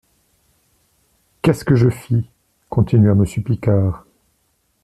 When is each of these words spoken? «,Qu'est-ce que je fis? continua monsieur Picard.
«,Qu'est-ce 1.43 1.63
que 1.63 1.75
je 1.75 1.87
fis? 1.91 2.27
continua 2.69 3.13
monsieur 3.13 3.43
Picard. 3.43 4.07